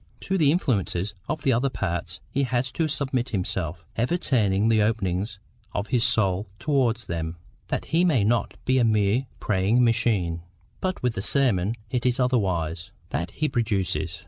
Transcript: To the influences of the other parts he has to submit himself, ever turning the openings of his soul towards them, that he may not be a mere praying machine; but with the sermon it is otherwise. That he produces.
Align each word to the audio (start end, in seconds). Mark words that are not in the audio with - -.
To 0.21 0.35
the 0.35 0.51
influences 0.51 1.13
of 1.29 1.43
the 1.43 1.53
other 1.53 1.69
parts 1.69 2.19
he 2.31 2.41
has 2.41 2.71
to 2.71 2.87
submit 2.87 3.29
himself, 3.29 3.85
ever 3.95 4.17
turning 4.17 4.67
the 4.67 4.81
openings 4.81 5.37
of 5.75 5.89
his 5.89 6.03
soul 6.03 6.47
towards 6.57 7.05
them, 7.05 7.37
that 7.67 7.85
he 7.85 8.03
may 8.03 8.23
not 8.23 8.57
be 8.65 8.79
a 8.79 8.83
mere 8.83 9.27
praying 9.39 9.83
machine; 9.83 10.41
but 10.79 11.03
with 11.03 11.13
the 11.13 11.21
sermon 11.21 11.75
it 11.91 12.03
is 12.07 12.19
otherwise. 12.19 12.89
That 13.11 13.29
he 13.29 13.47
produces. 13.47 14.19